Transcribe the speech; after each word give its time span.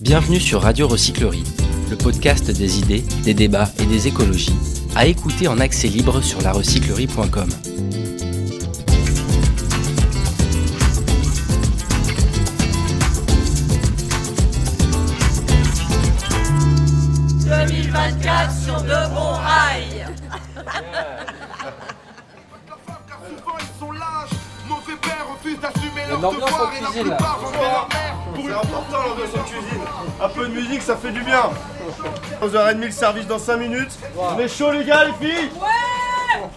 Bienvenue 0.00 0.38
sur 0.38 0.62
Radio 0.62 0.86
Recyclerie, 0.86 1.42
le 1.90 1.96
podcast 1.96 2.50
des 2.50 2.78
idées, 2.78 3.02
des 3.24 3.34
débats 3.34 3.68
et 3.80 3.86
des 3.86 4.06
écologies, 4.06 4.54
à 4.94 5.06
écouter 5.06 5.48
en 5.48 5.58
accès 5.58 5.88
libre 5.88 6.20
sur 6.20 6.40
larecyclerie.com. 6.40 7.48
sur 18.64 18.82
de 18.82 19.14
bons 19.14 19.32
rails. 19.32 20.06
L'ambiance 26.20 26.52
en 26.52 26.66
cuisine 26.68 27.08
là. 27.08 27.18
C'est 28.48 28.54
important 28.54 29.08
l'ambiance 29.08 29.34
en 29.36 29.42
cuisine. 29.42 29.80
Un 30.22 30.28
peu 30.28 30.46
de 30.46 30.52
musique, 30.52 30.80
ça 30.80 30.96
fait 30.96 31.10
du 31.10 31.20
bien. 31.20 31.50
11h30 32.42 32.80
le 32.80 32.90
service 32.90 33.26
dans 33.26 33.38
5 33.38 33.56
minutes. 33.58 33.98
On 34.16 34.38
est 34.38 34.48
chaud 34.48 34.72
les 34.72 34.84
gars, 34.84 35.04
les 35.04 35.26
filles 35.26 35.50
Ouais 35.60 36.48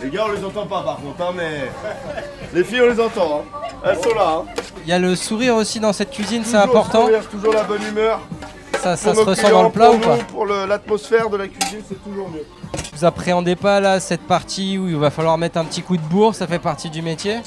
Les 0.00 0.10
gars, 0.10 0.24
on 0.28 0.32
les 0.32 0.42
entend 0.42 0.66
pas 0.66 0.82
par 0.82 0.96
contre, 0.96 1.20
hein, 1.20 1.34
mais. 1.36 1.70
Les 2.54 2.64
filles, 2.64 2.80
on 2.82 2.90
les 2.90 3.00
entend. 3.00 3.42
Hein. 3.42 3.58
Elles 3.84 4.02
sont 4.02 4.14
là. 4.14 4.38
Hein. 4.38 4.44
Il 4.84 4.88
y 4.88 4.92
a 4.92 4.98
le 4.98 5.14
sourire 5.14 5.56
aussi 5.56 5.78
dans 5.78 5.92
cette 5.92 6.10
cuisine, 6.10 6.42
c'est 6.44 6.56
important. 6.56 7.02
sourire, 7.02 7.28
toujours 7.28 7.52
la 7.52 7.64
bonne 7.64 7.82
humeur. 7.82 8.20
Ça, 8.80 8.96
ça 8.96 9.14
se 9.14 9.20
ressent 9.20 9.50
dans 9.50 9.64
le 9.64 9.70
plat 9.70 9.88
pour 9.88 9.96
ou 9.96 9.98
pas 9.98 10.16
nous, 10.16 10.24
Pour 10.24 10.46
l'atmosphère 10.46 11.28
de 11.28 11.36
la 11.36 11.48
cuisine, 11.48 11.80
c'est 11.86 12.02
toujours 12.02 12.30
mieux. 12.30 12.46
Vous 12.94 13.04
appréhendez 13.04 13.56
pas 13.56 13.80
là 13.80 14.00
cette 14.00 14.26
partie 14.26 14.78
où 14.78 14.88
il 14.88 14.96
va 14.96 15.10
falloir 15.10 15.36
mettre 15.36 15.58
un 15.58 15.64
petit 15.64 15.82
coup 15.82 15.98
de 15.98 16.02
bourre, 16.02 16.34
ça 16.34 16.46
fait 16.46 16.58
partie 16.58 16.88
du 16.88 17.02
métier 17.02 17.40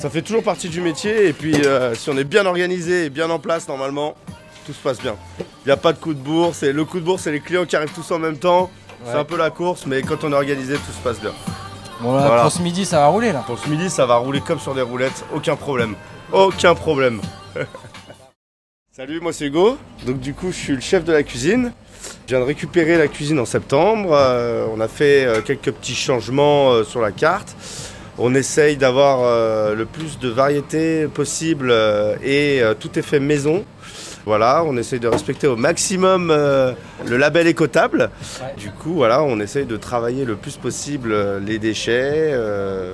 Ça 0.00 0.08
fait 0.08 0.22
toujours 0.22 0.42
partie 0.42 0.70
du 0.70 0.80
métier 0.80 1.26
et 1.28 1.34
puis 1.34 1.54
euh, 1.66 1.94
si 1.94 2.08
on 2.08 2.16
est 2.16 2.24
bien 2.24 2.46
organisé 2.46 3.04
et 3.04 3.10
bien 3.10 3.28
en 3.28 3.38
place 3.38 3.68
normalement, 3.68 4.14
tout 4.64 4.72
se 4.72 4.80
passe 4.80 4.98
bien. 4.98 5.14
Il 5.38 5.68
n'y 5.68 5.72
a 5.72 5.76
pas 5.76 5.92
de 5.92 5.98
coup 5.98 6.14
de 6.14 6.18
bourse 6.18 6.62
et 6.62 6.72
le 6.72 6.86
coup 6.86 7.00
de 7.00 7.04
bourse 7.04 7.22
c'est 7.24 7.32
les 7.32 7.40
clients 7.40 7.66
qui 7.66 7.76
arrivent 7.76 7.92
tous 7.92 8.10
en 8.10 8.18
même 8.18 8.38
temps. 8.38 8.70
C'est 9.04 9.12
un 9.12 9.24
peu 9.24 9.36
la 9.36 9.50
course 9.50 9.84
mais 9.86 10.00
quand 10.00 10.24
on 10.24 10.32
est 10.32 10.34
organisé 10.36 10.74
tout 10.76 10.92
se 10.92 11.02
passe 11.04 11.20
bien. 11.20 11.32
Bon 12.00 12.14
là, 12.16 12.26
Voilà. 12.26 12.42
pour 12.42 12.52
ce 12.52 12.62
midi, 12.62 12.86
ça 12.86 13.00
va 13.00 13.08
rouler 13.08 13.30
là. 13.30 13.44
Pour 13.46 13.58
ce 13.58 13.68
midi 13.68 13.90
ça 13.90 14.06
va 14.06 14.16
rouler 14.16 14.40
comme 14.40 14.58
sur 14.58 14.74
des 14.74 14.80
roulettes, 14.80 15.22
aucun 15.34 15.54
problème. 15.56 15.94
Aucun 16.32 16.74
problème. 16.74 17.20
Salut, 18.96 19.20
moi 19.20 19.34
c'est 19.34 19.46
Hugo. 19.46 19.76
Donc 20.06 20.18
du 20.18 20.32
coup 20.32 20.50
je 20.50 20.56
suis 20.56 20.72
le 20.74 20.80
chef 20.80 21.04
de 21.04 21.12
la 21.12 21.22
cuisine. 21.22 21.72
Je 22.26 22.34
viens 22.34 22.40
de 22.40 22.46
récupérer 22.46 22.96
la 22.96 23.08
cuisine 23.08 23.38
en 23.38 23.44
septembre. 23.44 24.12
Euh, 24.14 24.66
on 24.74 24.80
a 24.80 24.88
fait 24.88 25.26
euh, 25.26 25.42
quelques 25.42 25.72
petits 25.72 25.94
changements 25.94 26.70
euh, 26.70 26.84
sur 26.84 27.02
la 27.02 27.12
carte. 27.12 27.54
On 28.22 28.34
essaye 28.34 28.76
d'avoir 28.76 29.20
euh, 29.22 29.74
le 29.74 29.86
plus 29.86 30.18
de 30.18 30.28
variété 30.28 31.08
possible 31.08 31.70
euh, 31.70 32.16
et 32.22 32.62
euh, 32.62 32.74
tout 32.74 32.98
est 32.98 33.02
fait 33.02 33.18
maison. 33.18 33.64
Voilà, 34.26 34.62
on 34.66 34.76
essaye 34.76 35.00
de 35.00 35.08
respecter 35.08 35.46
au 35.46 35.56
maximum 35.56 36.28
le 36.28 37.16
label 37.16 37.46
écotable. 37.46 38.10
Du 38.58 38.70
coup, 38.70 38.92
voilà, 38.92 39.22
on 39.22 39.40
essaye 39.40 39.64
de 39.64 39.78
travailler 39.78 40.26
le 40.26 40.36
plus 40.36 40.58
possible 40.58 41.16
les 41.38 41.58
déchets, 41.58 42.34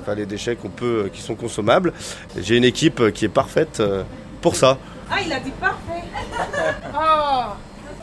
enfin 0.01 0.15
les 0.15 0.25
déchets 0.25 0.55
qu'on 0.55 0.69
peut, 0.69 1.11
qui 1.13 1.21
sont 1.21 1.35
consommables. 1.35 1.93
J'ai 2.41 2.57
une 2.57 2.65
équipe 2.65 3.11
qui 3.13 3.25
est 3.25 3.29
parfaite 3.29 3.83
pour 4.41 4.55
ça. 4.55 4.79
Ah, 5.11 5.17
il 5.27 5.33
a 5.33 5.41
dit 5.41 5.53
parfait. 5.61 6.05
Oh. 6.95 7.53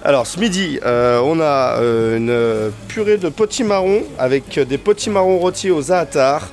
Alors 0.06 0.28
ce 0.28 0.38
midi, 0.38 0.82
euh, 0.86 1.22
on 1.24 1.40
a 1.40 1.78
euh, 1.80 2.18
une 2.18 2.74
purée 2.90 3.16
de 3.16 3.30
potimarron 3.30 4.04
avec 4.20 4.60
des 4.60 4.78
potimarrons 4.78 5.38
rôtis 5.38 5.72
au 5.72 5.82
za'atar, 5.82 6.50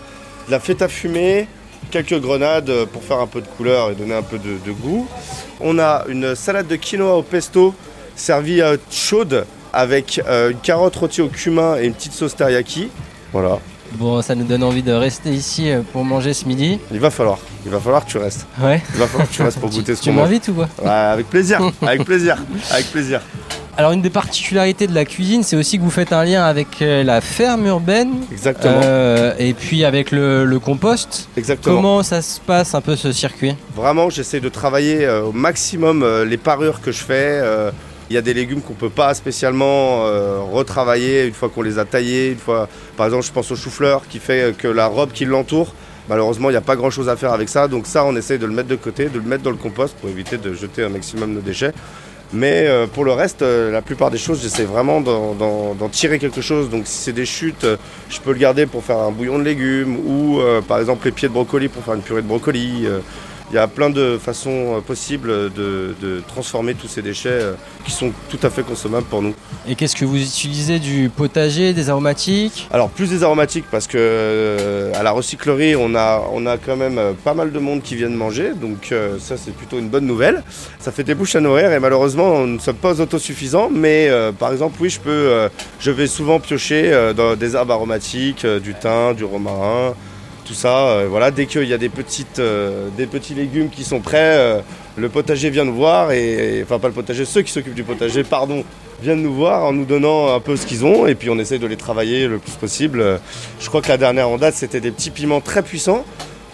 de 0.51 0.53
la 0.57 0.59
feta 0.61 0.89
fumée, 0.89 1.47
quelques 1.93 2.21
grenades 2.21 2.85
pour 2.93 3.05
faire 3.05 3.21
un 3.21 3.29
peu 3.29 3.41
de 3.41 3.47
couleur 3.47 3.93
et 3.93 3.95
donner 3.95 4.15
un 4.15 4.23
peu 4.23 4.37
de, 4.37 4.59
de 4.67 4.73
goût. 4.73 5.07
On 5.61 5.79
a 5.79 6.05
une 6.09 6.35
salade 6.35 6.67
de 6.67 6.75
quinoa 6.75 7.15
au 7.15 7.23
pesto 7.23 7.73
servie 8.17 8.61
euh, 8.61 8.77
chaude 8.91 9.47
avec 9.73 10.21
euh, 10.27 10.51
une 10.51 10.59
carotte 10.59 10.97
rôtie 10.97 11.23
au 11.23 11.29
cumin 11.29 11.77
et 11.79 11.85
une 11.87 11.95
petite 11.95 12.13
sauce 12.15 12.35
teriyaki. 12.35 12.89
Voilà, 13.33 13.61
Bon, 13.93 14.23
ça 14.23 14.35
nous 14.37 14.45
donne 14.45 14.63
envie 14.65 14.83
de 14.83 14.93
rester 14.93 15.31
ici 15.31 15.71
euh, 15.71 15.83
pour 15.93 16.05
manger 16.05 16.33
ce 16.35 16.47
midi. 16.47 16.79
il 16.93 16.99
va 17.01 17.11
falloir, 17.11 17.39
il 17.65 17.71
va 17.71 17.79
falloir 17.81 18.05
que 18.05 18.11
tu 18.11 18.19
restes. 18.19 18.47
Ouais. 18.61 18.83
Il 18.95 18.99
va 19.01 19.07
falloir 19.07 19.29
que 19.29 19.35
tu 19.35 19.43
restes 19.43 19.59
pour 19.61 19.71
goûter 19.77 19.95
ce 19.95 20.03
Tu 20.03 20.11
qu'on 20.11 20.17
mange. 20.17 20.29
m'invites 20.29 20.49
ou 20.49 20.55
quoi? 20.55 20.69
Ouais, 20.83 20.89
avec 20.91 21.29
plaisir, 21.31 21.61
avec 21.83 22.05
plaisir, 22.05 22.37
avec 22.73 22.87
plaisir. 22.91 23.21
Alors 23.81 23.93
une 23.93 24.03
des 24.03 24.11
particularités 24.11 24.87
de 24.87 24.95
la 24.95 25.07
cuisine, 25.07 25.43
c'est 25.43 25.57
aussi 25.57 25.79
que 25.79 25.83
vous 25.83 25.89
faites 25.91 26.13
un 26.13 26.23
lien 26.23 26.45
avec 26.45 26.83
euh, 26.83 27.03
la 27.03 27.23
ferme 27.23 27.65
urbaine 27.67 28.11
Exactement, 28.31 28.79
euh, 28.85 29.33
et 29.39 29.55
puis 29.55 29.87
avec 29.87 30.11
le, 30.11 30.45
le 30.45 30.59
compost. 30.59 31.31
exactement. 31.35 31.77
Comment 31.77 32.03
ça 32.03 32.21
se 32.21 32.41
passe 32.41 32.75
un 32.75 32.83
peu 32.83 32.95
ce 32.95 33.11
circuit? 33.11 33.55
Vraiment, 33.75 34.11
j'essaie 34.11 34.41
de 34.41 34.51
travailler 34.51 35.07
euh, 35.07 35.23
au 35.23 35.33
maximum 35.33 36.03
euh, 36.03 36.27
les 36.27 36.37
parures 36.37 36.83
que 36.83 36.93
je 36.93 36.99
fais. 37.03 37.41
Il 38.11 38.15
y 38.15 38.19
a 38.19 38.21
des 38.21 38.35
légumes 38.35 38.61
qu'on 38.61 38.75
peut 38.75 38.91
pas 38.91 39.15
spécialement 39.15 40.03
retravailler 40.53 41.25
une 41.25 41.33
fois 41.33 41.49
qu'on 41.49 41.63
les 41.63 41.79
a 41.79 41.87
taillés. 41.87 42.33
Une 42.33 42.39
fois, 42.39 42.69
par 42.99 43.07
exemple, 43.07 43.25
je 43.25 43.33
pense 43.33 43.51
au 43.51 43.57
chou-fleur 43.57 44.03
qui 44.11 44.19
fait 44.19 44.55
que 44.59 44.69
la 44.69 44.89
robe 44.89 45.13
qui 45.13 45.25
l'entoure, 45.25 45.73
malheureusement, 46.07 46.51
il 46.51 46.53
n'y 46.53 46.59
a 46.59 46.61
pas 46.61 46.77
grand-chose 46.77 47.09
à 47.09 47.17
faire 47.17 47.33
avec 47.33 47.49
ça. 47.49 47.67
Donc 47.67 47.87
ça, 47.87 48.05
on 48.05 48.15
essaie 48.15 48.37
de 48.37 48.45
le 48.45 48.53
mettre 48.53 48.69
de 48.69 48.77
côté, 48.77 49.07
de 49.09 49.17
le 49.19 49.25
mettre 49.25 49.45
dans 49.45 49.51
le 49.51 49.57
compost 49.57 49.95
pour 49.99 50.11
éviter 50.11 50.37
de 50.37 50.53
jeter 50.53 50.83
un 50.85 50.91
maximum 50.91 51.35
de 51.37 51.41
déchets. 51.41 51.73
Mais 52.33 52.67
euh, 52.69 52.87
pour 52.87 53.05
le 53.05 53.13
reste, 53.13 53.43
euh, 53.43 53.73
la 53.73 53.83
plupart 53.83 54.11
des 54.11 54.19
choses, 54.19 54.41
j'essaie 54.43 54.65
vraiment 54.65 55.01
d'en- 55.01 55.89
tirer 55.91 56.19
quelque 56.21 56.41
chose. 56.41 56.71
Donc 56.71 56.83
si 56.87 56.99
c'est 56.99 57.13
des 57.13 57.27
chutes, 57.27 57.65
euh, 57.65 57.77
je 58.09 58.21
peux 58.21 58.33
le 58.33 58.39
garder 58.39 58.67
pour 58.67 58.85
faire 58.85 58.99
un 58.99 59.11
bouillon 59.11 59.39
de 59.39 59.45
légumes 59.45 59.97
ou 60.07 60.41
par 60.69 60.79
exemple 60.79 61.07
les 61.07 61.13
pieds 61.13 61.29
de 61.29 61.33
brocoli 61.33 61.69
pour 61.69 61.83
faire 61.85 61.95
une 61.95 62.03
purée 62.03 62.23
de 62.23 62.27
brocoli. 62.29 62.87
Il 63.51 63.57
y 63.57 63.59
a 63.59 63.67
plein 63.67 63.91
de 63.91 64.17
façons 64.17 64.77
euh, 64.77 64.81
possibles 64.81 65.53
de, 65.53 65.95
de 66.01 66.23
transformer 66.29 66.75
tous 66.75 66.87
ces 66.89 67.03
déchets 67.03 67.29
euh, 67.31 67.55
qui 67.85 67.91
sont 67.91 68.13
tout 68.29 68.39
à 68.45 68.51
fait 68.51 68.63
consommables 68.63 69.07
pour 69.07 69.23
nous. 69.23 69.35
Et 69.69 69.75
qu'est-ce 69.75 69.97
que 69.97 70.05
vous 70.05 70.21
utilisez 70.21 70.79
Du 70.79 71.11
potager, 71.15 71.73
des 71.73 71.91
aromatiques? 71.91 72.69
Alors 72.73 72.89
plus 72.91 73.11
des 73.11 73.23
aromatiques 73.23 73.65
parce 73.71 73.87
que 73.87 73.99
euh, 73.99 74.93
à 74.95 75.03
la 75.03 75.11
recyclerie 75.11 75.75
on 75.77 75.95
a, 75.95 76.23
on 76.33 76.47
a 76.47 76.57
quand 76.57 76.77
même 76.77 77.01
pas 77.25 77.35
mal 77.35 77.53
de 77.53 77.59
monde 77.59 77.83
qui 77.83 77.95
viennent 77.97 78.15
manger 78.15 78.53
donc 78.55 78.93
euh, 78.93 79.19
ça 79.19 79.37
c'est 79.37 79.55
plutôt 79.55 79.79
une 79.79 79.89
bonne 79.89 80.07
nouvelle. 80.07 80.43
Ça 80.79 80.93
fait 80.93 81.05
des 81.05 81.15
bouches 81.15 81.35
à 81.37 81.41
nourrir 81.41 81.73
et 81.73 81.81
malheureusement 81.81 82.41
nous 82.47 82.55
ne 82.55 82.59
sommes 82.59 82.77
pas 82.77 83.01
autosuffisants 83.01 83.69
mais 83.71 84.09
euh, 84.09 84.33
par 84.33 84.53
exemple 84.53 84.77
oui 84.81 84.91
je 84.91 85.01
peux 85.01 85.49
je 85.79 85.91
vais 85.91 86.07
souvent 86.07 86.41
piocher 86.41 87.13
dans 87.17 87.37
des 87.37 87.55
herbes 87.57 87.71
aromatiques, 87.71 88.47
du 88.47 88.75
thym, 88.75 89.15
du 89.15 89.25
romarin, 89.25 89.95
tout 90.51 90.57
ça. 90.57 90.89
euh, 90.89 91.07
voilà 91.09 91.31
dès 91.31 91.47
qu'il 91.47 91.69
y 91.69 91.73
a 91.73 91.79
des 91.79 91.89
petites 91.89 92.41
euh, 92.41 92.89
des 92.97 93.07
petits 93.07 93.35
légumes 93.35 93.71
qui 93.71 93.85
sont 93.85 94.01
prêts, 94.01 94.37
euh, 94.37 94.61
le 94.97 95.09
potager 95.09 95.49
vient 95.49 95.65
nous 95.65 95.75
voir 95.75 96.11
et 96.11 96.61
enfin 96.65 96.81
pas 96.81 96.89
le 96.89 96.95
potager, 96.95 97.25
ceux 97.25 97.43
qui 97.43 97.53
s'occupent 97.53 97.75
du 97.75 97.85
potager 97.85 98.25
pardon 98.25 98.65
viennent 99.01 99.23
nous 99.23 99.33
voir 99.33 99.65
en 99.65 99.73
nous 99.73 99.85
donnant 99.85 100.35
un 100.35 100.41
peu 100.41 100.57
ce 100.57 100.67
qu'ils 100.67 100.85
ont 100.85 101.07
et 101.07 101.15
puis 101.15 101.31
on 101.31 101.39
essaye 101.39 101.61
de 101.61 101.69
les 101.69 101.77
travailler 101.77 102.27
le 102.27 102.39
plus 102.39 102.53
possible. 102.53 103.21
Je 103.61 103.69
crois 103.69 103.81
que 103.81 103.89
la 103.89 103.97
dernière 103.97 104.29
en 104.29 104.39
date 104.39 104.55
c'était 104.55 104.81
des 104.81 104.91
petits 104.91 105.11
piments 105.11 105.41
très 105.41 105.63
puissants 105.63 106.05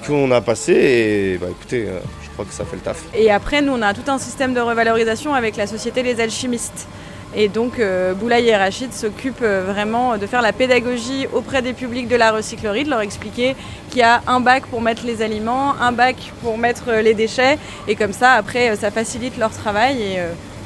qu'on 0.07 0.31
a 0.31 0.43
passé 0.43 0.73
et 0.75 1.39
bah 1.39 1.47
écoutez, 1.51 1.87
je 2.23 2.31
crois 2.35 2.45
que 2.45 2.53
ça 2.53 2.67
fait 2.67 2.77
le 2.77 2.83
taf. 2.83 3.03
Et 3.15 3.31
après, 3.31 3.63
nous, 3.63 3.73
on 3.73 3.83
a 3.83 3.93
tout 3.93 4.09
un 4.09 4.19
système 4.19 4.53
de 4.55 4.61
revalorisation 4.61 5.35
avec 5.35 5.57
la 5.57 5.67
société 5.67 6.03
Les 6.05 6.21
Alchimistes. 6.21 6.87
Et 7.35 7.49
donc, 7.49 7.79
euh, 7.79 8.15
Boulaye 8.15 8.49
et 8.49 8.57
Rachid 8.57 8.93
s'occupent 8.93 9.43
euh, 9.43 9.65
vraiment 9.67 10.17
de 10.17 10.27
faire 10.27 10.43
la 10.43 10.53
pédagogie 10.53 11.27
auprès 11.35 11.61
des 11.61 11.75
publics 11.75 12.09
de 12.09 12.17
la 12.17 12.33
recyclerie, 12.33 12.85
de 12.85 12.91
leur 12.91 13.01
expliquer 13.01 13.57
qu'il 13.91 13.99
y 13.99 14.03
a 14.03 14.23
un 14.27 14.41
bac 14.41 14.65
pour 14.67 14.81
mettre 14.81 15.05
les 15.05 15.21
aliments, 15.23 15.75
un 15.81 15.93
bac 15.93 16.17
pour 16.43 16.57
mettre 16.57 16.85
euh, 16.89 17.03
les 17.03 17.15
déchets. 17.15 17.59
Et 17.89 17.95
comme 17.95 18.13
ça, 18.13 18.33
après, 18.33 18.75
ça 18.77 18.91
facilite 18.91 19.37
leur 19.37 19.51
travail. 19.51 20.01
Et 20.01 20.19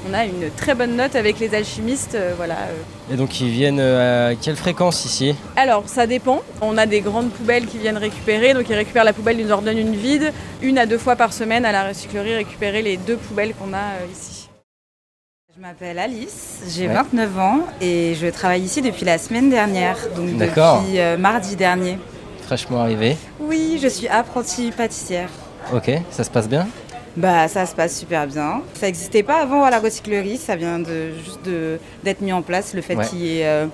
on 0.08 0.14
a 0.14 0.24
une 0.24 0.50
très 0.56 0.74
bonne 0.74 0.96
note 0.96 1.16
avec 1.16 1.40
les 1.40 1.54
alchimistes. 1.54 2.14
euh, 2.14 2.32
voilà. 2.36 2.56
Et 3.12 3.16
donc 3.16 3.40
ils 3.40 3.50
viennent 3.50 3.80
à 3.80 4.34
quelle 4.40 4.56
fréquence 4.56 5.04
ici? 5.04 5.34
Alors, 5.56 5.84
ça 5.86 6.06
dépend. 6.06 6.42
On 6.60 6.78
a 6.78 6.86
des 6.86 7.00
grandes 7.00 7.30
poubelles 7.30 7.66
qui 7.66 7.78
viennent 7.78 7.98
récupérer. 7.98 8.54
Donc, 8.54 8.68
ils 8.68 8.76
récupèrent 8.76 9.04
la 9.04 9.12
poubelle, 9.12 9.38
ils 9.40 9.42
nous 9.42 9.48
leur 9.48 9.62
donnent 9.62 9.78
une 9.78 9.96
vide. 9.96 10.32
Une 10.62 10.78
à 10.78 10.86
deux 10.86 10.98
fois 10.98 11.16
par 11.16 11.32
semaine 11.32 11.64
à 11.64 11.72
la 11.72 11.88
recyclerie, 11.88 12.34
récupérer 12.34 12.82
les 12.82 12.96
deux 12.96 13.16
poubelles 13.16 13.54
qu'on 13.54 13.72
a 13.72 13.78
euh, 13.78 14.12
ici. 14.12 14.49
Je 15.56 15.60
m'appelle 15.60 15.98
Alice, 15.98 16.60
j'ai 16.68 16.86
Ouais. 16.86 16.94
29 16.94 17.38
ans 17.38 17.58
et 17.80 18.14
je 18.14 18.26
travaille 18.28 18.62
ici 18.62 18.82
depuis 18.82 19.04
la 19.04 19.18
semaine 19.18 19.50
dernière, 19.50 19.96
donc 20.16 20.36
depuis 20.36 20.98
euh, 20.98 21.16
mardi 21.18 21.56
dernier. 21.56 21.98
Fraîchement 22.46 22.80
arrivé. 22.80 23.16
Oui, 23.40 23.78
je 23.82 23.88
suis 23.88 24.08
apprentie 24.08 24.70
pâtissière. 24.70 25.28
Ok, 25.74 25.90
ça 26.10 26.24
se 26.24 26.30
passe 26.30 26.48
bien? 26.48 26.66
Bah 27.16 27.48
ça 27.48 27.66
se 27.66 27.74
passe 27.74 27.98
super 27.98 28.26
bien. 28.26 28.62
Ça 28.74 28.86
n'existait 28.86 29.22
pas 29.24 29.40
avant 29.42 29.64
à 29.64 29.70
la 29.70 29.80
recyclerie, 29.80 30.36
ça 30.38 30.54
vient 30.56 30.78
de 30.78 31.12
juste 31.24 31.42
de- 31.44 31.78
d'être 32.04 32.20
mis 32.20 32.32
en 32.32 32.42
place 32.42 32.72
le 32.74 32.82
fait 32.82 32.94
Ouais. 32.94 33.06
qu'il 33.06 33.18
y 33.18 33.40
ait 33.40 33.46
euh, 33.46 33.66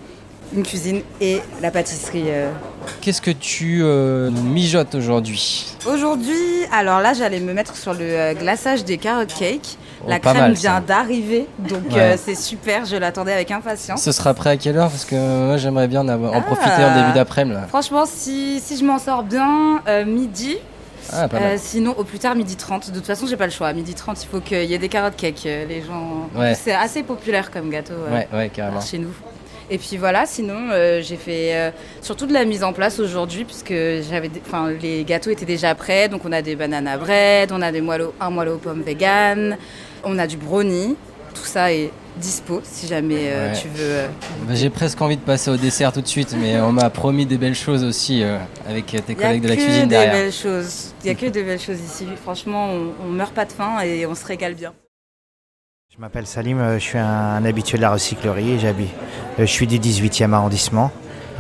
une 0.55 0.63
cuisine 0.63 1.03
et 1.21 1.41
la 1.61 1.71
pâtisserie. 1.71 2.25
euh. 2.29 2.51
Qu'est-ce 3.03 3.21
que 3.21 3.31
tu 3.31 3.83
mijotes 4.43 4.95
aujourd'hui? 4.95 5.67
Aujourd'hui, 5.87 6.65
alors 6.73 7.01
là 7.01 7.13
j'allais 7.13 7.41
me 7.41 7.53
mettre 7.53 7.77
sur 7.77 7.93
le 7.93 8.33
glaçage 8.35 8.85
des 8.85 8.97
carrot 8.97 9.27
cakes. 9.27 9.77
Oh, 10.05 10.09
la 10.11 10.19
crème 10.19 10.37
mal, 10.37 10.53
vient 10.53 10.81
d'arriver, 10.81 11.47
donc 11.59 11.85
Ouais. 11.93 12.01
euh, 12.01 12.17
c'est 12.23 12.35
super, 12.35 12.85
je 12.85 12.97
l'attendais 12.97 13.33
avec 13.33 13.51
impatience. 13.51 14.03
Ce 14.03 14.13
sera 14.13 14.35
prêt 14.35 14.51
à 14.51 14.57
quelle 14.57 14.77
heure? 14.77 14.91
Parce 14.91 15.05
que 15.05 15.47
moi 15.47 15.57
j'aimerais 15.57 15.89
bien 15.89 16.03
en, 16.03 16.09
avoir- 16.09 16.33
en 16.35 16.39
Ah. 16.39 16.43
profiter 16.43 16.85
en 16.85 16.95
début 16.95 17.13
d'après-midi. 17.15 17.59
Franchement, 17.69 18.05
si, 18.07 18.61
si 18.61 18.77
je 18.77 18.85
m'en 18.85 18.99
sors 18.99 19.23
bien, 19.23 19.81
euh, 19.89 20.05
midi. 20.05 20.57
Ah, 21.13 21.29
pas 21.29 21.39
mal. 21.39 21.53
Euh, 21.53 21.57
sinon, 21.59 21.95
au 21.97 22.03
plus 22.05 22.19
tard, 22.19 22.35
midi 22.35 22.57
30. 22.57 22.91
De 22.91 22.97
toute 22.97 23.07
façon, 23.07 23.27
j'ai 23.29 23.37
pas 23.37 23.45
le 23.47 23.53
choix. 23.53 23.69
À 23.69 23.73
midi 23.73 23.95
30, 23.95 24.23
il 24.25 24.27
faut 24.27 24.41
qu'il 24.41 24.65
y 24.65 24.75
ait 24.75 24.79
des 24.79 24.89
carottes 24.89 25.15
cake. 25.17 25.45
Les 25.45 25.83
gens. 25.87 26.29
Ouais. 26.37 26.55
C'est 26.55 26.75
assez 26.75 27.03
populaire 27.05 27.51
comme 27.53 27.71
gâteau 27.71 27.95
Ouais, 28.13 28.27
ouais, 28.33 28.49
carrément. 28.49 28.81
chez 28.81 28.99
nous. 28.99 29.15
Et 29.69 29.79
puis 29.79 29.97
voilà, 29.97 30.27
sinon, 30.27 30.69
euh, 30.71 31.03
j'ai 31.03 31.17
fait 31.17 31.55
euh, 31.57 31.71
surtout 32.01 32.27
de 32.27 32.33
la 32.33 32.45
mise 32.45 32.63
en 32.63 32.73
place 32.73 33.01
aujourd'hui, 33.01 33.45
puisque 33.45 33.75
j'avais, 34.09 34.29
des- 34.29 34.41
enfin, 34.47 34.71
les 34.81 35.03
gâteaux 35.05 35.31
étaient 35.31 35.45
déjà 35.45 35.75
prêts. 35.75 36.09
Donc, 36.09 36.23
on 36.25 36.31
a 36.33 36.41
des 36.41 36.55
banana 36.55 36.97
bread, 36.97 37.51
on 37.51 37.61
a 37.63 37.73
des 37.73 37.81
moelleux, 37.81 38.13
un 38.21 38.31
moelleux 38.31 38.55
aux 38.55 38.59
pommes 38.59 38.83
vegan, 38.83 39.57
on 40.05 40.19
a 40.19 40.27
du 40.29 40.37
brownie. 40.37 40.95
Tout 41.35 41.45
ça 41.45 41.73
est 41.73 41.91
dispo 42.17 42.61
si 42.65 42.87
jamais 42.87 43.25
euh, 43.29 43.53
Ouais. 43.53 43.59
tu 43.61 43.69
veux. 43.69 44.05
Bah, 44.49 44.55
J'ai 44.55 44.71
presque 44.71 45.03
envie 45.03 45.17
de 45.17 45.23
passer 45.23 45.51
au 45.51 45.57
dessert 45.57 45.93
tout 45.93 46.01
de 46.01 46.07
suite, 46.09 46.35
mais 46.41 46.59
on 46.61 46.73
m'a 46.73 46.89
promis 46.89 47.27
des 47.27 47.37
belles 47.37 47.55
choses 47.57 47.83
aussi 47.85 48.23
avec 48.69 48.87
tes 48.87 49.03
Il 49.09 49.13
a 49.13 49.15
collègues 49.23 49.43
de 49.43 49.49
la 49.49 49.57
que 49.57 49.61
cuisine 49.61 49.83
des 49.83 49.87
derrière. 49.89 50.13
belles 50.13 50.33
choses. 50.33 50.95
Il 51.05 51.09
y 51.09 51.11
a 51.11 51.15
que 51.15 51.27
des 51.27 51.43
belles 51.43 51.61
choses 51.61 51.81
ici. 51.81 52.07
Franchement, 52.23 52.71
on, 52.71 52.93
on 53.05 53.09
meurt 53.09 53.35
pas 53.35 53.45
de 53.45 53.53
faim 53.53 53.81
et 53.85 54.07
on 54.07 54.15
se 54.15 54.25
régale 54.25 54.55
bien. 54.55 54.73
Je 55.95 56.01
m'appelle 56.01 56.27
Salim, 56.27 56.59
euh, 56.59 56.75
je 56.79 56.85
suis 56.85 56.99
un 56.99 57.45
habitué 57.45 57.77
de 57.79 57.83
la 57.83 57.91
recyclerie 57.91 58.53
et 58.53 58.59
j'habite. 58.59 58.91
euh, 59.39 59.43
Je 59.43 59.45
suis 59.47 59.67
du 59.67 59.79
18e 59.79 60.33
arrondissement 60.33 60.91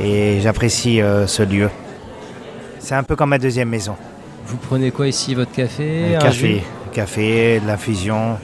et 0.00 0.40
j'apprécie 0.40 1.00
euh, 1.02 1.26
ce 1.26 1.42
lieu. 1.42 1.68
C'est 2.78 2.94
un 2.94 3.02
peu 3.02 3.16
comme 3.16 3.30
ma 3.30 3.38
deuxième 3.38 3.68
maison. 3.68 3.96
Vous 4.46 4.56
prenez 4.56 4.90
quoi 4.92 5.08
ici 5.08 5.34
Votre 5.34 5.52
café 5.52 6.10
Le 6.10 6.16
un 6.16 6.20
café, 6.20 6.54
jus? 6.58 6.62
café, 6.92 7.60
de 7.60 7.66
l'infusion. 7.66 8.38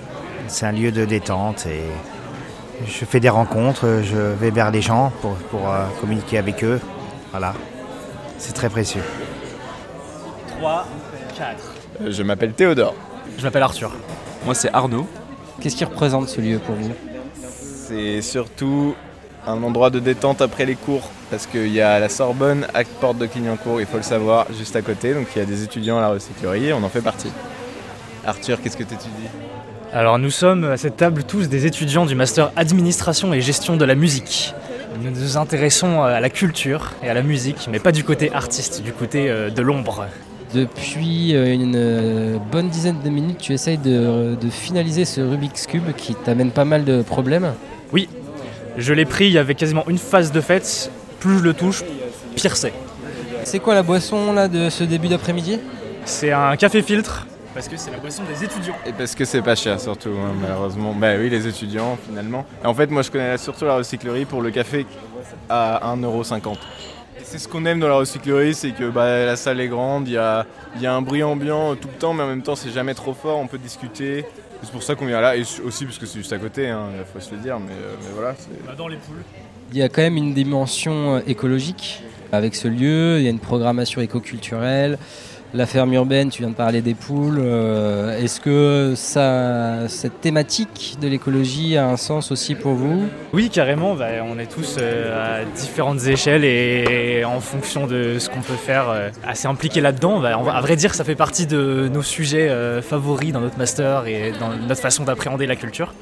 C'est 0.48 0.66
un 0.66 0.72
lieu 0.72 0.90
de 0.92 1.04
détente 1.04 1.66
et 1.66 1.82
je 2.86 3.04
fais 3.04 3.20
des 3.20 3.28
rencontres, 3.30 4.00
je 4.02 4.16
vais 4.16 4.50
vers 4.50 4.70
les 4.70 4.82
gens 4.82 5.12
pour, 5.22 5.34
pour, 5.50 5.70
euh, 5.70 5.86
communiquer 6.00 6.36
avec 6.38 6.62
eux. 6.64 6.80
Voilà, 7.30 7.54
c'est 8.38 8.52
très 8.52 8.68
précieux. 8.68 9.02
3, 10.58 10.86
4. 11.38 11.56
Euh, 12.02 12.10
Je 12.10 12.22
m'appelle 12.22 12.52
Théodore. 12.52 12.94
Je 13.38 13.44
m'appelle 13.44 13.62
Arthur. 13.62 13.92
Moi, 14.44 14.54
c'est 14.54 14.70
Arnaud. 14.74 15.06
Qu'est-ce 15.62 15.76
qui 15.76 15.84
représente 15.84 16.28
ce 16.28 16.40
lieu 16.40 16.58
pour 16.58 16.74
vous 16.74 16.90
C'est 17.40 18.20
surtout 18.20 18.96
un 19.46 19.62
endroit 19.62 19.90
de 19.90 20.00
détente 20.00 20.42
après 20.42 20.66
les 20.66 20.74
cours 20.74 21.08
parce 21.30 21.46
qu'il 21.46 21.68
y 21.68 21.80
a 21.80 22.00
la 22.00 22.08
Sorbonne 22.08 22.66
à 22.74 22.82
Porte 22.82 23.18
de 23.18 23.26
Clignancourt, 23.26 23.80
il 23.80 23.86
faut 23.86 23.96
le 23.96 24.02
savoir, 24.02 24.46
juste 24.58 24.74
à 24.74 24.82
côté. 24.82 25.14
Donc 25.14 25.28
il 25.36 25.38
y 25.38 25.42
a 25.42 25.44
des 25.44 25.62
étudiants 25.62 25.98
à 25.98 26.00
la 26.00 26.08
recyclerie 26.08 26.66
et 26.66 26.72
on 26.72 26.82
en 26.82 26.88
fait 26.88 27.00
partie. 27.00 27.30
Arthur, 28.26 28.60
qu'est-ce 28.60 28.76
que 28.76 28.82
tu 28.82 28.94
étudies 28.94 29.28
Alors 29.92 30.18
nous 30.18 30.32
sommes 30.32 30.64
à 30.64 30.76
cette 30.76 30.96
table 30.96 31.22
tous 31.22 31.48
des 31.48 31.64
étudiants 31.64 32.06
du 32.06 32.16
master 32.16 32.50
administration 32.56 33.32
et 33.32 33.40
gestion 33.40 33.76
de 33.76 33.84
la 33.84 33.94
musique. 33.94 34.54
Nous 35.00 35.12
nous 35.12 35.36
intéressons 35.36 36.02
à 36.02 36.18
la 36.18 36.28
culture 36.28 36.90
et 37.04 37.08
à 37.08 37.14
la 37.14 37.22
musique, 37.22 37.68
mais 37.70 37.78
pas 37.78 37.92
du 37.92 38.02
côté 38.02 38.32
artiste, 38.32 38.82
du 38.82 38.92
côté 38.92 39.30
euh, 39.30 39.48
de 39.48 39.62
l'ombre. 39.62 40.08
Depuis 40.54 41.34
euh, 41.34 41.52
une 41.52 41.76
euh, 41.76 42.38
bonne 42.50 42.68
dizaine 42.68 43.00
de 43.02 43.08
minutes, 43.08 43.38
tu 43.38 43.52
essayes 43.52 43.78
de, 43.78 44.34
de 44.34 44.50
finaliser 44.50 45.04
ce 45.04 45.20
Rubik's 45.20 45.66
Cube 45.66 45.92
qui 45.96 46.14
t'amène 46.14 46.50
pas 46.50 46.64
mal 46.64 46.84
de 46.84 47.02
problèmes. 47.02 47.52
Je 48.78 48.94
l'ai 48.94 49.04
pris, 49.04 49.26
il 49.26 49.32
y 49.32 49.38
avait 49.38 49.54
quasiment 49.54 49.84
une 49.88 49.98
phase 49.98 50.32
de 50.32 50.40
fête. 50.40 50.90
Plus 51.20 51.38
je 51.38 51.42
le 51.42 51.52
touche, 51.52 51.84
pire 52.36 52.56
c'est. 52.56 52.72
C'est 53.44 53.58
quoi 53.58 53.74
la 53.74 53.82
boisson 53.82 54.32
là 54.32 54.48
de 54.48 54.70
ce 54.70 54.82
début 54.84 55.08
d'après-midi? 55.08 55.58
C'est 56.04 56.32
un 56.32 56.56
café 56.56 56.82
filtre, 56.82 57.26
parce 57.54 57.68
que 57.68 57.76
c'est 57.76 57.90
la 57.90 57.98
boisson 57.98 58.22
des 58.24 58.44
étudiants. 58.44 58.74
Et 58.86 58.92
parce 58.92 59.14
que 59.14 59.24
c'est 59.24 59.42
pas 59.42 59.54
cher 59.54 59.78
surtout, 59.78 60.10
hein, 60.10 60.32
malheureusement. 60.40 60.94
Bah 60.94 61.12
oui, 61.18 61.28
les 61.28 61.46
étudiants 61.46 61.98
finalement. 62.08 62.46
Et 62.64 62.66
en 62.66 62.74
fait, 62.74 62.90
moi 62.90 63.02
je 63.02 63.10
connais 63.10 63.36
surtout 63.36 63.66
la 63.66 63.76
recyclerie 63.76 64.24
pour 64.24 64.40
le 64.40 64.50
café 64.50 64.86
à 65.48 65.94
1,50€. 65.96 66.56
C'est 67.32 67.38
ce 67.38 67.48
qu'on 67.48 67.64
aime 67.64 67.80
dans 67.80 67.88
la 67.88 67.94
recyclerie, 67.94 68.52
c'est 68.52 68.72
que 68.72 68.90
bah, 68.90 69.24
la 69.24 69.36
salle 69.36 69.58
est 69.62 69.68
grande, 69.68 70.06
il 70.06 70.12
y 70.12 70.16
a, 70.18 70.44
il 70.76 70.82
y 70.82 70.86
a 70.86 70.94
un 70.94 71.00
bruit 71.00 71.22
ambiant 71.22 71.74
tout 71.76 71.88
le 71.88 71.98
temps, 71.98 72.12
mais 72.12 72.22
en 72.24 72.26
même 72.26 72.42
temps 72.42 72.54
c'est 72.56 72.68
jamais 72.68 72.92
trop 72.92 73.14
fort, 73.14 73.38
on 73.38 73.46
peut 73.46 73.56
discuter. 73.56 74.26
C'est 74.62 74.70
pour 74.70 74.82
ça 74.82 74.96
qu'on 74.96 75.06
vient 75.06 75.22
là, 75.22 75.34
et 75.34 75.40
aussi 75.64 75.86
parce 75.86 75.96
que 75.96 76.04
c'est 76.04 76.18
juste 76.18 76.34
à 76.34 76.38
côté, 76.38 76.66
il 76.66 77.04
faut 77.10 77.20
se 77.20 77.30
le 77.34 77.38
dire, 77.40 77.58
mais, 77.58 77.72
euh, 77.72 77.94
mais 78.02 78.08
voilà. 78.14 78.34
c'est- 78.38 78.76
Dans 78.76 78.86
les 78.86 78.98
poules. 78.98 79.22
Il 79.72 79.78
y 79.78 79.82
a 79.82 79.88
quand 79.88 80.02
même 80.02 80.18
une 80.18 80.34
dimension 80.34 81.14
euh, 81.16 81.20
écologique 81.26 82.02
avec 82.32 82.54
ce 82.54 82.68
lieu, 82.68 83.16
il 83.16 83.22
y 83.22 83.28
a 83.28 83.30
une 83.30 83.38
programmation 83.38 84.02
éco-culturelle, 84.02 84.98
la 85.54 85.66
ferme 85.66 85.92
urbaine, 85.92 86.30
tu 86.30 86.42
viens 86.42 86.50
de 86.50 86.54
parler 86.54 86.80
des 86.80 86.94
poules. 86.94 87.38
euh, 87.38 88.18
Est-ce 88.18 88.40
que 88.40 88.94
cette 88.96 90.20
thématique 90.20 90.96
de 91.00 91.08
l'écologie 91.08 91.76
a 91.76 91.86
un 91.86 91.96
sens 91.96 92.32
aussi 92.32 92.54
pour 92.54 92.72
vous? 92.72 93.04
Oui, 93.32 93.50
carrément, 93.50 93.94
bah, 93.94 94.06
on 94.24 94.38
est 94.38 94.50
tous 94.50 94.76
euh, 94.80 95.40
à 95.40 95.44
différentes 95.44 96.06
échelles 96.06 96.44
et 96.44 97.22
en 97.24 97.40
fonction 97.40 97.86
de 97.86 98.18
ce 98.18 98.30
qu'on 98.30 98.40
peut 98.40 98.54
faire, 98.54 98.88
euh, 98.88 99.10
assez 99.26 99.46
impliqués 99.46 99.80
là-dedans. 99.80 100.20
Bah, 100.20 100.36
à 100.36 100.60
vrai 100.60 100.76
dire, 100.76 100.94
ça 100.94 101.04
fait 101.04 101.14
partie 101.14 101.46
de 101.46 101.90
nos 101.92 102.02
sujets 102.02 102.50
favoris 102.82 103.32
dans 103.32 103.40
notre 103.40 103.58
master 103.58 104.06
et 104.06 104.32
dans 104.38 104.50
notre 104.56 104.80
façon 104.80 105.04
d'appréhender 105.04 105.46
la 105.46 105.56
culture. 105.56 105.92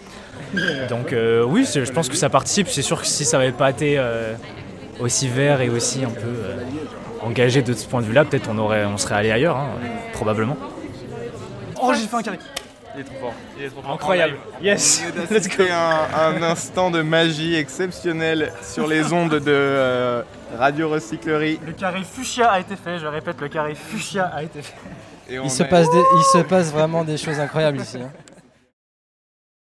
Donc 0.89 1.15
oui, 1.47 1.67
je 1.73 1.91
pense 1.93 2.09
que 2.09 2.17
ça 2.17 2.29
participe. 2.29 2.69
C'est 2.69 2.83
sûr 2.83 3.01
que 3.01 3.07
si 3.07 3.25
ça 3.25 3.39
n'avait 3.39 3.53
pas 3.53 3.71
été 3.71 4.01
aussi 4.99 5.29
vert 5.29 5.61
et 5.61 5.69
aussi 5.69 6.05
un 6.05 6.11
peu 6.11 6.33
engagé 7.23 7.63
de 7.63 7.73
ce 7.73 7.87
point 7.87 8.01
de 8.01 8.07
vue-là, 8.07 8.25
peut-être 8.25 8.49
on, 8.51 8.59
aurait, 8.59 8.85
on 8.85 8.97
serait 8.97 9.15
allé 9.17 9.31
ailleurs, 9.31 9.57
hein, 9.57 9.69
probablement. 10.13 10.57
Oh, 11.83 11.93
j'ai 11.95 12.07
fait 12.07 12.17
un 12.17 12.23
carré 12.23 12.39
Il 12.95 13.01
est 13.01 13.05
trop 13.05 13.15
fort. 13.21 13.35
Il 13.59 13.65
est 13.65 13.69
trop 13.71 13.83
fort. 13.83 13.93
Incroyable. 13.93 14.35
Yes, 14.63 15.03
let's 15.31 15.49
go. 15.49 15.65
un, 15.73 16.37
un 16.37 16.43
instant 16.43 16.91
de 16.91 17.03
magie 17.03 17.55
exceptionnel 17.57 18.53
sur 18.63 18.87
les 18.87 19.13
ondes 19.13 19.31
de 19.37 19.43
euh, 19.49 20.23
Radio 20.59 20.89
Recyclerie. 20.91 21.59
Le 21.65 21.73
carré 21.73 22.01
fuchsia 22.05 22.51
a 22.51 22.61
été 22.61 22.77
fait, 22.77 22.99
je 22.99 23.07
répète, 23.07 23.41
le 23.41 23.49
carré 23.49 23.75
fuchsia 23.75 24.25
a 24.35 24.43
été 24.43 24.63
fait. 24.63 24.75
Et 25.29 25.39
on 25.39 25.45
il 25.45 25.51
se, 25.51 25.63
passe 25.63 25.89
des- 25.91 26.03
il 26.19 26.25
se 26.39 26.39
passe 26.45 26.73
vraiment 26.73 27.05
des 27.05 27.17
choses 27.17 27.39
incroyables 27.39 27.81
ici. 27.81 27.99
hein. 27.99 28.11